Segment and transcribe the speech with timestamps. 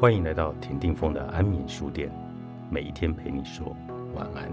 [0.00, 2.10] 欢迎来到田定峰的安眠书店，
[2.70, 3.76] 每一天陪你说
[4.14, 4.50] 晚安。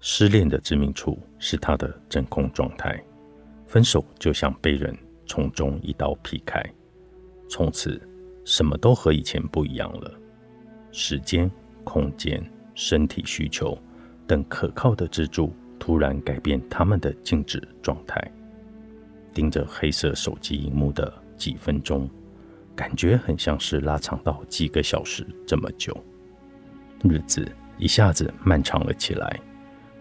[0.00, 3.00] 失恋的致命处是他的真空状态，
[3.68, 4.92] 分手就像被人
[5.26, 6.60] 从中一刀劈开，
[7.48, 8.02] 从此
[8.44, 10.12] 什么都和以前不一样了，
[10.90, 11.48] 时间。
[11.84, 12.42] 空间、
[12.74, 13.76] 身体需求
[14.26, 18.20] 等可靠的支柱突然改变他们的静止状态，
[19.32, 22.08] 盯着黑色手机荧幕的几分钟，
[22.76, 25.96] 感觉很像是拉长到几个小时这么久。
[27.02, 29.40] 日子一下子漫长了起来，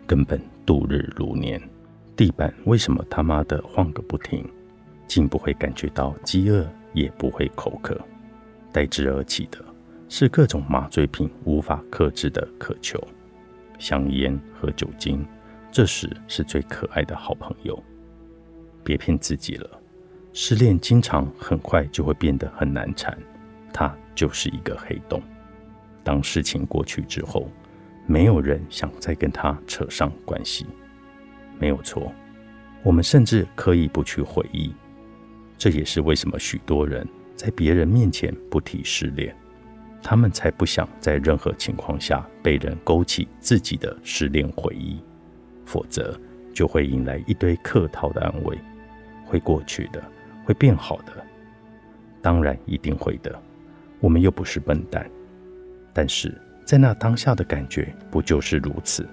[0.05, 1.61] 根本度日如年。
[2.15, 4.45] 地板为什么他妈的晃个不停？
[5.07, 7.99] 竟不会感觉到饥饿，也不会口渴，
[8.71, 9.57] 代之而起的。
[10.11, 12.99] 是各种麻醉品无法克制的渴求，
[13.77, 15.23] 香烟和酒精，
[15.71, 17.81] 这时是最可爱的好朋友。
[18.83, 19.69] 别骗自己了，
[20.33, 23.15] 失恋经常很快就会变得很难缠，
[23.71, 25.21] 它就是一个黑洞。
[26.03, 27.47] 当事情过去之后，
[28.07, 30.65] 没有人想再跟他扯上关系。
[31.59, 32.11] 没有错，
[32.81, 34.73] 我们甚至可以不去回忆。
[35.55, 39.35] 这也是为什么许多人在别人面前不提失恋。
[40.01, 45.01] 他们才不想在任何情况下被人勾起自己的失恋回忆，
[45.65, 46.19] 否则
[46.53, 48.57] 就会引来一堆客套的安慰。
[49.25, 50.03] 会过去的，
[50.43, 51.13] 会变好的，
[52.21, 53.39] 当然一定会的。
[53.99, 55.07] 我们又不是笨蛋。
[55.93, 59.07] 但是在那当下的感觉不就是如此？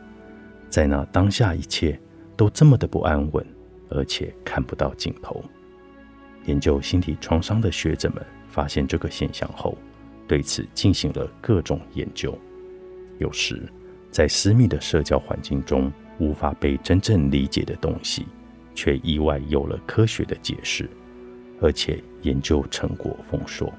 [0.70, 2.00] 在那当下，一切
[2.36, 3.44] 都这么的不安稳，
[3.90, 5.44] 而且看不到尽头。
[6.44, 9.76] 研究心理创伤的学者们发现这个现象后。
[10.26, 12.36] 对此进行了各种研究。
[13.18, 13.62] 有时，
[14.10, 18.26] 在私密的社交环境中无法被真正理解的东西，
[18.74, 20.88] 却意外有了科学的解释，
[21.60, 23.72] 而且研究成果丰硕。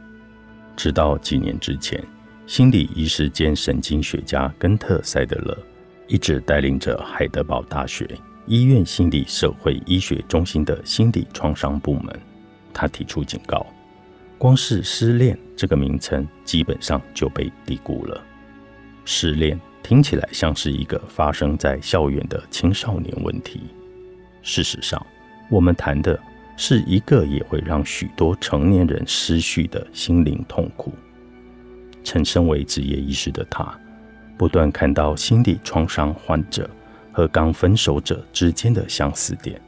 [0.76, 2.04] 直到几年之前，
[2.46, 5.58] 心理医师兼神经学家根特·塞德勒
[6.08, 8.08] 一直带领着海德堡大学
[8.46, 12.20] 医院心理社会医学中心的心理创伤部门，
[12.74, 13.66] 他提出警告。
[14.38, 18.24] 光是失恋这个名称，基本上就被低估了。
[19.04, 23.62] 失恋听起来像是一个发生在校园的青少年问题，
[24.44, 25.04] 事实上，
[25.50, 26.20] 我们谈的
[26.56, 30.94] 是一个也会让许多成年人失序的心灵痛苦。
[32.04, 33.76] 曾身为职业医师的他，
[34.38, 36.70] 不断看到心理创伤患者
[37.12, 39.60] 和刚分手者之间的相似点。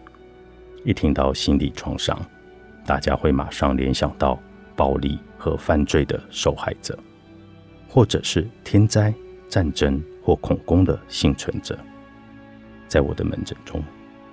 [0.86, 2.20] 一听到心理创伤，
[2.86, 4.40] 大家会马上联想到。
[4.80, 6.98] 暴力和犯罪的受害者，
[7.90, 9.14] 或者是天灾、
[9.50, 11.78] 战争或恐攻的幸存者，
[12.88, 13.84] 在我的门诊中，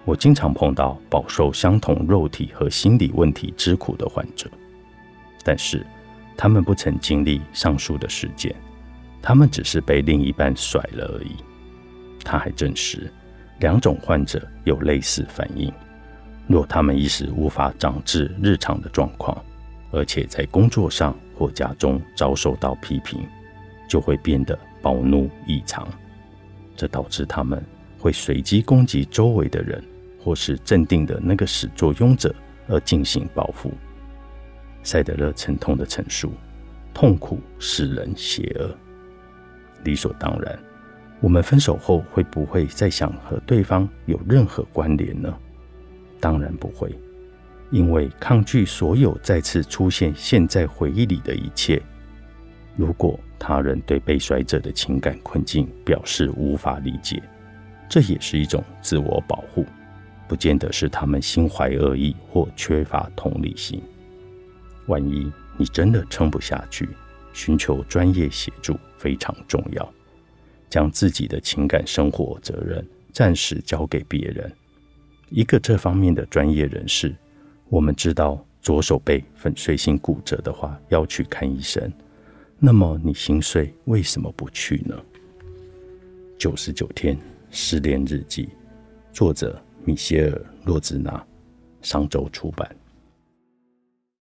[0.05, 4.49] 我经常碰到饱受相同肉体和心理问题之苦的患者，
[5.43, 5.85] 但是
[6.37, 8.55] 他们不曾经历上述的事件，
[9.21, 11.35] 他们只是被另一半甩了而已。
[12.25, 13.13] 他还证实，
[13.59, 15.73] 两种患者有类似反应，
[16.47, 19.37] 若他们一时无法长治日常的状况。
[19.91, 23.27] 而且在工作上或家中遭受到批评，
[23.89, 25.89] 就会变得暴怒异常，
[26.77, 27.63] 这导致他们
[27.99, 29.83] 会随机攻击周围的人，
[30.23, 32.35] 或是镇定的那个始作俑者
[32.69, 33.73] 而进行报复。
[34.83, 36.33] 塞德勒沉痛的陈述：
[36.93, 38.71] 痛苦使人邪恶。
[39.85, 40.59] 理所当然，
[41.21, 45.33] 我们分手后会不会再想和对方有任何关联呢？
[46.21, 46.93] 当然不会。
[47.71, 51.83] 因为抗拒所有再次出现现在回忆里的一切。
[52.77, 57.23] 如果他人对被甩者的情感困境表示无法理解，
[57.89, 59.65] 这也是一种自我保护，
[60.29, 63.83] 不见得是他们心怀恶意或缺乏同理心。
[64.87, 66.89] 万一你真的撑不下去，
[67.33, 69.93] 寻求专业协助非常重要。
[70.69, 74.53] 将自己的情感生活责任暂时交给别人，
[75.31, 77.15] 一个这方面的专业人士。
[77.69, 81.93] 我们知道左手被粉碎性骨折的话要去看医生，
[82.59, 84.97] 那么你心碎为什么不去呢？
[86.39, 87.19] 九十九天
[87.51, 88.49] 失恋日记，
[89.13, 91.25] 作者米歇尔·洛兹纳，
[91.83, 92.69] 商周出版。